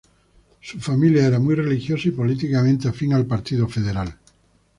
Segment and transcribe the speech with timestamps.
[0.61, 4.17] Su familia era muy religiosa, y políticamente afín al Partido Federal.